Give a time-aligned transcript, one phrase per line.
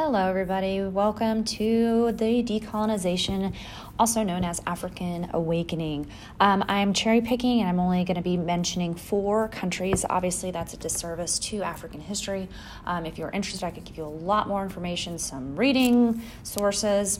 [0.00, 0.80] Hello, everybody.
[0.80, 3.52] Welcome to the decolonization,
[3.98, 6.06] also known as African Awakening.
[6.38, 10.04] Um, I'm cherry picking and I'm only going to be mentioning four countries.
[10.08, 12.48] Obviously, that's a disservice to African history.
[12.86, 17.18] Um, if you're interested, I could give you a lot more information, some reading sources.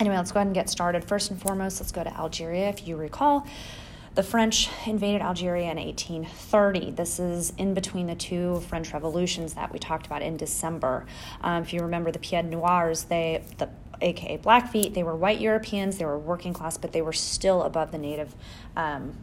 [0.00, 1.04] Anyway, let's go ahead and get started.
[1.04, 2.68] First and foremost, let's go to Algeria.
[2.70, 3.46] If you recall,
[4.14, 6.92] the French invaded Algeria in 1830.
[6.92, 11.06] This is in between the two French revolutions that we talked about in December.
[11.42, 13.68] Um, if you remember the Pied Noirs, they the
[14.00, 17.92] aka Blackfeet, they were white Europeans, they were working class, but they were still above
[17.92, 18.34] the native
[18.76, 19.16] um,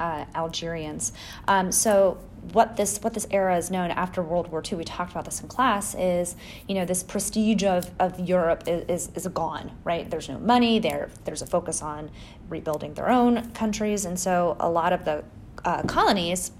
[0.00, 1.12] uh, Algerians.
[1.46, 2.18] Um, so
[2.52, 5.40] what this what this era is known after World War II, we talked about this
[5.42, 6.36] in class, is
[6.66, 10.10] you know this prestige of, of Europe is, is, is gone, right?
[10.10, 11.10] There's no money there.
[11.24, 12.10] There's a focus on
[12.48, 15.22] rebuilding their own countries, and so a lot of the
[15.64, 16.52] uh, colonies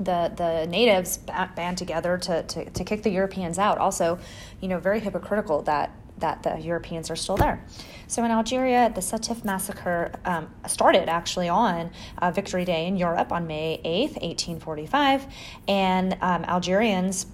[0.00, 1.18] the the natives
[1.56, 3.78] band together to, to, to kick the Europeans out.
[3.78, 4.18] Also,
[4.60, 5.90] you know, very hypocritical that
[6.20, 7.64] that the Europeans are still there.
[8.06, 13.32] So in Algeria, the Sétif massacre um, started actually on uh, Victory Day in Europe
[13.32, 15.26] on May 8th, 1845,
[15.68, 17.26] and um, Algerians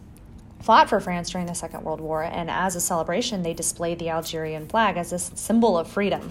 [0.61, 4.09] fought for France during the Second World War, and as a celebration, they displayed the
[4.09, 6.31] Algerian flag as a symbol of freedom.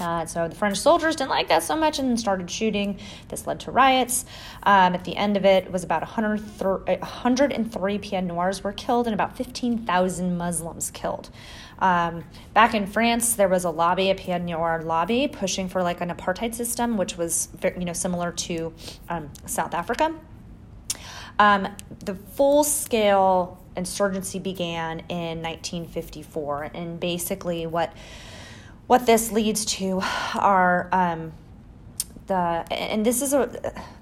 [0.00, 2.98] Uh, so the French soldiers didn't like that so much and started shooting.
[3.28, 4.24] This led to riots.
[4.62, 9.14] Um, at the end of it, it was about 103 Pied Noirs were killed and
[9.14, 11.30] about 15,000 Muslims killed.
[11.80, 12.24] Um,
[12.54, 16.10] back in France, there was a lobby, a Pied Noir lobby, pushing for like an
[16.10, 18.72] apartheid system, which was you know similar to
[19.08, 20.14] um, South Africa.
[21.38, 21.68] Um,
[22.04, 27.92] the full scale insurgency began in 1954, and basically what
[28.88, 30.00] what this leads to
[30.34, 31.32] are um,
[32.26, 33.46] the and this is a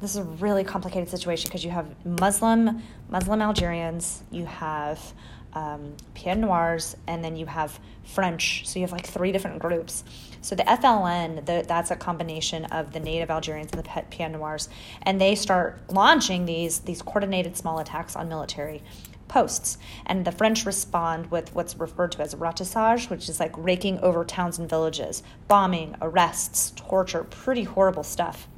[0.00, 5.12] this is a really complicated situation because you have Muslim Muslim Algerians, you have
[5.52, 8.62] um, Pied Noirs, and then you have French.
[8.66, 10.04] So you have like three different groups.
[10.40, 14.68] So the FLN, the, that's a combination of the native Algerians and the Pied Noirs,
[15.02, 18.82] and they start launching these these coordinated small attacks on military
[19.28, 19.78] posts.
[20.04, 24.24] And the French respond with what's referred to as ratissage, which is like raking over
[24.24, 28.48] towns and villages, bombing, arrests, torture, pretty horrible stuff.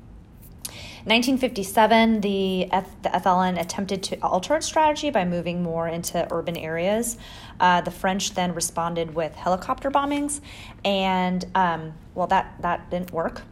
[1.04, 6.56] 1957, the, F- the FLN attempted to alter its strategy by moving more into urban
[6.56, 7.16] areas.
[7.58, 10.40] Uh, the French then responded with helicopter bombings,
[10.84, 13.42] and um, well, that, that didn't work.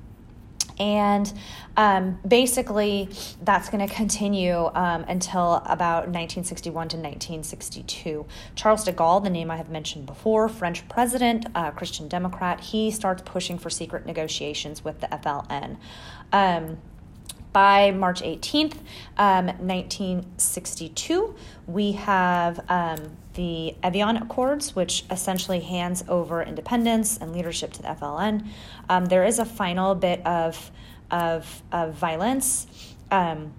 [0.78, 1.32] And
[1.76, 3.08] um, basically,
[3.42, 8.26] that's going to continue um, until about 1961 to 1962.
[8.54, 12.90] Charles de Gaulle, the name I have mentioned before, French president, uh, Christian Democrat, he
[12.90, 15.76] starts pushing for secret negotiations with the FLN.
[16.32, 16.78] Um,
[17.56, 18.74] by March 18th,
[19.16, 21.34] um, 1962,
[21.66, 27.88] we have um, the Evian Accords, which essentially hands over independence and leadership to the
[27.88, 28.46] FLN.
[28.90, 30.70] Um, there is a final bit of,
[31.10, 32.66] of, of violence,
[33.10, 33.54] um,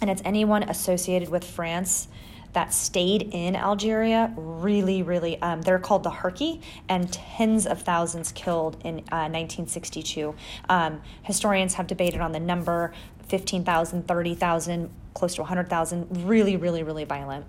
[0.00, 2.08] and it's anyone associated with France
[2.52, 8.32] that stayed in Algeria really, really, um, they're called the Harki, and tens of thousands
[8.32, 10.34] killed in uh, 1962.
[10.68, 12.92] Um, historians have debated on the number
[13.26, 17.44] 15,000, 30,000, close to 100,000, really, really, really violent.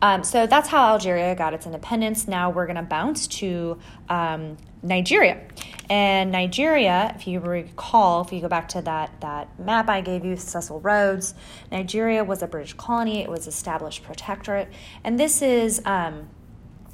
[0.00, 2.28] Um, so that's how Algeria got its independence.
[2.28, 5.40] Now we're going to bounce to um, Nigeria.
[5.90, 10.24] And Nigeria, if you recall, if you go back to that, that map I gave
[10.24, 11.34] you, Cecil Rhodes,
[11.72, 13.22] Nigeria was a British colony.
[13.22, 14.68] It was established protectorate.
[15.02, 16.28] And this is um,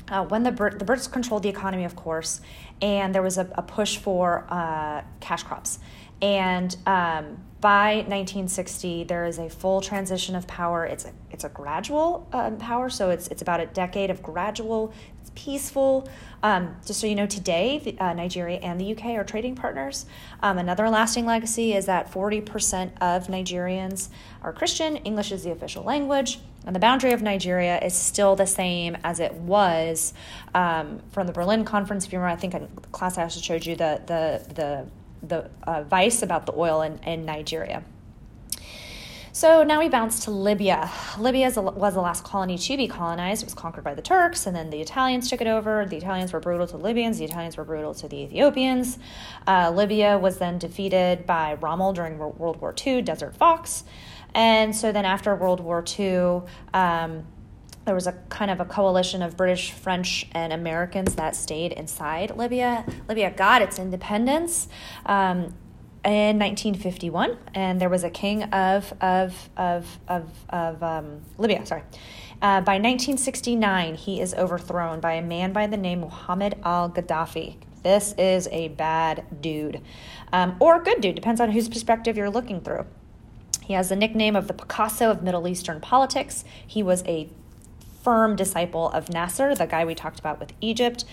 [0.09, 2.41] uh, when the, the Brits controlled the economy, of course,
[2.81, 5.79] and there was a, a push for uh, cash crops.
[6.25, 10.87] And um, by 1960, there is a full transition of power.
[10.87, 14.95] It's a, it's a gradual um, power, so it's, it's about a decade of gradual,
[15.21, 16.09] it's peaceful.
[16.43, 20.07] Um, just so you know, today, the, uh, Nigeria and the UK are trading partners.
[20.43, 24.09] Um, another lasting legacy is that 40% of Nigerians
[24.43, 26.39] are Christian, English is the official language.
[26.65, 30.15] And the boundary of Nigeria is still the same as it was
[30.54, 32.07] um, from the Berlin Conference.
[32.07, 34.87] If you remember, I think in class I also showed you the, the, the
[35.28, 37.84] the uh, vice about the oil in, in Nigeria.
[39.32, 40.92] So now we bounce to Libya.
[41.18, 43.42] Libya was the last colony to be colonized.
[43.42, 45.84] It was conquered by the Turks, and then the Italians took it over.
[45.86, 49.00] The Italians were brutal to Libyans, the Italians were brutal to the Ethiopians.
[49.44, 53.82] Uh, Libya was then defeated by Rommel during World War II, Desert Fox.
[54.34, 56.42] And so then after World War II,
[56.72, 57.26] um,
[57.84, 62.36] there was a kind of a coalition of British, French, and Americans that stayed inside
[62.36, 62.84] Libya.
[63.09, 64.69] Libya got its independence.
[65.07, 65.54] Um,
[66.04, 71.65] in 1951, and there was a king of of of of, of um, Libya.
[71.65, 71.83] Sorry.
[72.42, 77.57] Uh, by 1969, he is overthrown by a man by the name Muhammad al Gaddafi.
[77.83, 79.81] This is a bad dude,
[80.33, 82.86] um, or good dude, depends on whose perspective you're looking through.
[83.63, 86.45] He has the nickname of the Picasso of Middle Eastern politics.
[86.66, 87.31] He was a
[88.04, 91.04] firm disciple of Nasser, the guy we talked about with Egypt.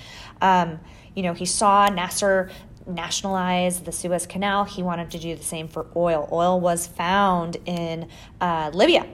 [0.41, 0.79] Um,
[1.15, 2.51] you know, he saw Nasser
[2.85, 4.65] nationalize the Suez Canal.
[4.65, 6.27] He wanted to do the same for oil.
[6.31, 8.07] Oil was found in
[8.39, 9.07] uh, Libya.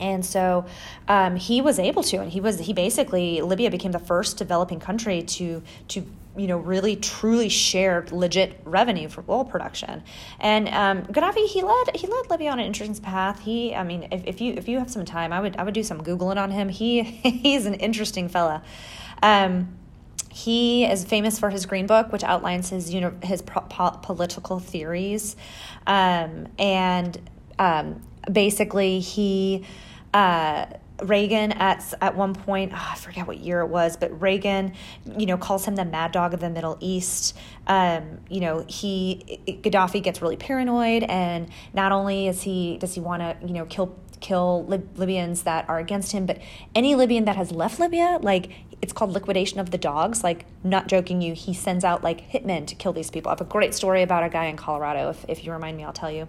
[0.00, 0.66] And so
[1.08, 4.78] um, he was able to, and he was he basically Libya became the first developing
[4.78, 6.06] country to to
[6.38, 10.02] you know really truly shared legit revenue for oil production.
[10.40, 13.40] And um, Gaddafi he led he led Libya on an interesting path.
[13.40, 15.74] He I mean if, if you if you have some time I would I would
[15.74, 16.68] do some googling on him.
[16.68, 18.62] He he's an interesting fella.
[19.22, 19.76] Um,
[20.30, 23.98] he is famous for his Green Book, which outlines his you know, his pro- po-
[24.02, 25.34] political theories,
[25.86, 27.18] um, and
[27.58, 28.00] um,
[28.30, 29.64] basically he.
[30.14, 30.66] Uh,
[31.02, 34.74] Reagan at at one point, oh, I forget what year it was, but Reagan,
[35.16, 37.36] you know, calls him the mad dog of the Middle East.
[37.66, 43.00] Um, you know, he Gaddafi gets really paranoid, and not only is he does he
[43.00, 46.38] want to you know kill kill Lib- Libyans that are against him, but
[46.74, 50.22] any Libyan that has left Libya, like it's called liquidation of the dogs.
[50.22, 53.30] Like, not joking you, he sends out like hitmen to kill these people.
[53.30, 55.10] I have a great story about a guy in Colorado.
[55.10, 56.28] If, if you remind me, I'll tell you.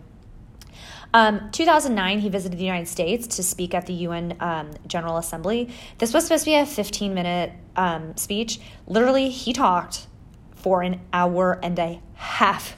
[1.13, 5.69] Um, 2009, he visited the United States to speak at the UN um, General Assembly.
[5.97, 8.59] This was supposed to be a 15 minute um, speech.
[8.85, 10.07] Literally, he talked
[10.55, 12.75] for an hour and a half.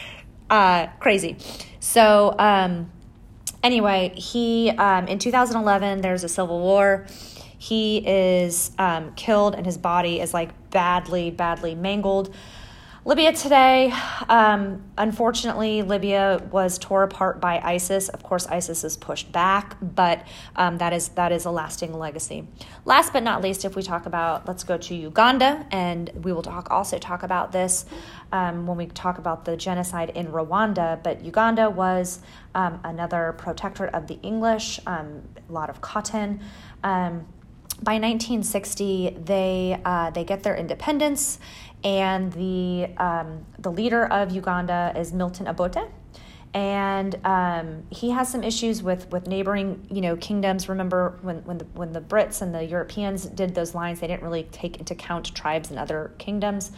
[0.50, 1.36] uh, crazy.
[1.80, 2.92] So, um,
[3.62, 7.06] anyway, he um, in 2011, there's a civil war.
[7.58, 12.34] He is um, killed, and his body is like badly, badly mangled.
[13.06, 13.92] Libya today,
[14.30, 18.08] um, unfortunately, Libya was torn apart by ISIS.
[18.08, 22.48] Of course, ISIS is pushed back, but um, that is that is a lasting legacy.
[22.86, 26.40] Last but not least, if we talk about, let's go to Uganda, and we will
[26.40, 27.84] talk also talk about this
[28.32, 31.02] um, when we talk about the genocide in Rwanda.
[31.02, 32.20] But Uganda was
[32.54, 36.40] um, another protectorate of the English, um, a lot of cotton
[36.82, 37.26] um,
[37.82, 41.38] by 1960, they uh, they get their independence,
[41.84, 45.90] and the um, the leader of Uganda is Milton Obote,
[46.54, 50.68] and um, he has some issues with with neighboring you know kingdoms.
[50.68, 54.22] Remember when when the when the Brits and the Europeans did those lines, they didn't
[54.22, 56.72] really take into account tribes and other kingdoms.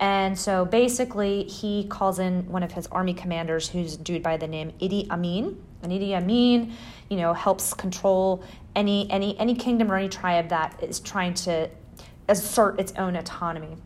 [0.00, 4.36] And so basically, he calls in one of his army commanders, who's a dude by
[4.36, 5.60] the name Idi Amin.
[5.82, 6.72] And Idi Amin,
[7.08, 8.42] you know, helps control
[8.74, 11.68] any any any kingdom or any tribe that is trying to
[12.28, 13.76] assert its own autonomy.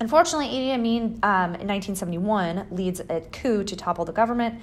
[0.00, 4.60] Unfortunately, Idi Amin um, in 1971 leads a coup to topple the government.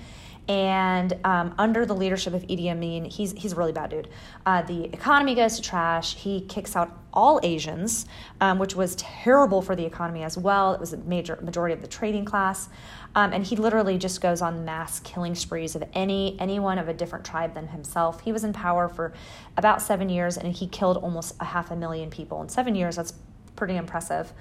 [0.49, 4.07] And um, under the leadership of Idi Amin, he's, he's a really bad dude.
[4.47, 6.15] Uh, the economy goes to trash.
[6.15, 8.07] He kicks out all Asians,
[8.41, 10.73] um, which was terrible for the economy as well.
[10.73, 12.67] It was a major majority of the trading class.
[13.13, 16.93] Um, and he literally just goes on mass killing sprees of any anyone of a
[16.93, 18.21] different tribe than himself.
[18.21, 19.13] He was in power for
[19.55, 22.95] about seven years, and he killed almost a half a million people in seven years.
[22.95, 23.13] That's
[23.55, 24.33] pretty impressive.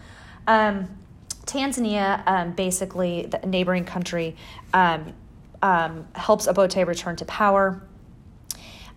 [0.49, 0.89] Um,
[1.45, 4.37] Tanzania, um, basically the neighboring country,
[4.75, 5.15] um,
[5.63, 7.83] um, helps Obote return to power.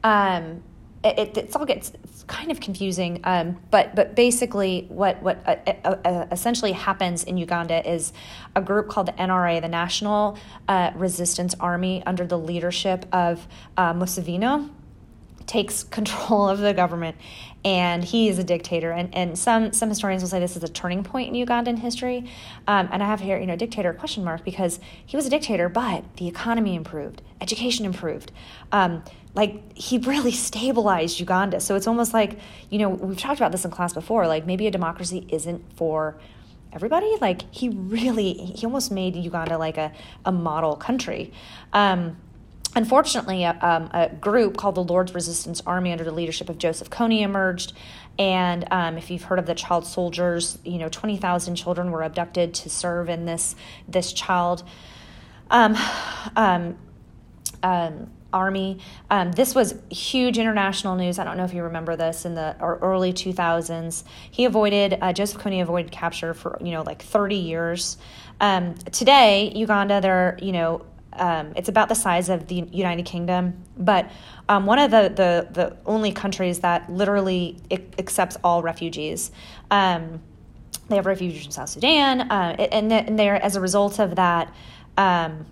[0.03, 0.63] Um,
[1.03, 1.93] it, it, all gets
[2.27, 7.37] kind of confusing, um, but but basically, what what uh, uh, uh, essentially happens in
[7.37, 8.13] Uganda is
[8.55, 13.93] a group called the NRA, the National uh, Resistance Army, under the leadership of uh,
[13.93, 14.69] Museveni,
[15.47, 17.15] takes control of the government
[17.63, 18.91] and he is a dictator.
[18.91, 22.29] And, and some some historians will say this is a turning point in ugandan history.
[22.67, 25.69] Um, and i have here you know dictator question mark because he was a dictator
[25.69, 28.31] but the economy improved education improved.
[28.71, 31.59] Um, like he really stabilized uganda.
[31.59, 34.67] So it's almost like you know we've talked about this in class before like maybe
[34.67, 36.15] a democracy isn't for
[36.71, 37.13] everybody.
[37.19, 39.91] Like he really he almost made uganda like a,
[40.23, 41.33] a model country.
[41.73, 42.17] Um,
[42.73, 46.89] Unfortunately, a, um, a, group called the Lord's Resistance Army under the leadership of Joseph
[46.89, 47.73] Kony emerged.
[48.17, 52.53] And um, if you've heard of the child soldiers, you know, 20,000 children were abducted
[52.55, 53.55] to serve in this,
[53.87, 54.63] this child
[55.49, 55.75] um,
[56.35, 56.77] um,
[57.61, 58.79] um army.
[59.09, 61.19] Um, this was huge international news.
[61.19, 64.05] I don't know if you remember this in the early 2000s.
[64.31, 67.97] He avoided, uh, Joseph Kony avoided capture for, you know, like 30 years.
[68.39, 74.09] today, Uganda, they're, you know, um, it's about the size of the United Kingdom, but
[74.47, 77.57] um, one of the, the, the only countries that literally
[77.99, 79.31] accepts all refugees.
[79.69, 80.21] Um,
[80.87, 84.53] they have refugees from South Sudan, uh, and, and they're as a result of that.
[84.97, 85.45] Um,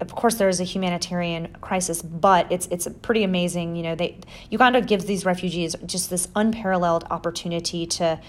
[0.00, 3.76] of course, there is a humanitarian crisis, but it's it's pretty amazing.
[3.76, 4.18] You know, they
[4.50, 8.20] Uganda gives these refugees just this unparalleled opportunity to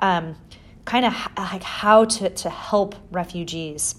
[0.00, 0.36] um,
[0.84, 3.94] kind of like how to to help refugees.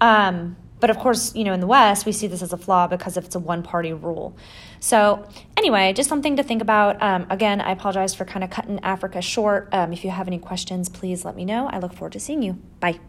[0.00, 2.86] Um, but of course, you know, in the West, we see this as a flaw
[2.86, 4.36] because it's a one party rule.
[4.80, 7.02] So, anyway, just something to think about.
[7.02, 9.68] Um, again, I apologize for kind of cutting Africa short.
[9.72, 11.68] Um, if you have any questions, please let me know.
[11.68, 12.54] I look forward to seeing you.
[12.80, 13.00] Bye.